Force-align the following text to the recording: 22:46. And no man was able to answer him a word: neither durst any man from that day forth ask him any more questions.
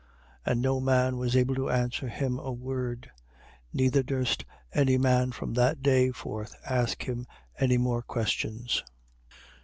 22:46. 0.47 0.51
And 0.51 0.61
no 0.63 0.79
man 0.79 1.17
was 1.17 1.35
able 1.35 1.53
to 1.53 1.69
answer 1.69 2.07
him 2.07 2.39
a 2.39 2.51
word: 2.51 3.11
neither 3.71 4.01
durst 4.01 4.45
any 4.73 4.97
man 4.97 5.31
from 5.31 5.53
that 5.53 5.83
day 5.83 6.09
forth 6.09 6.55
ask 6.67 7.03
him 7.03 7.27
any 7.59 7.77
more 7.77 8.01
questions. 8.01 8.83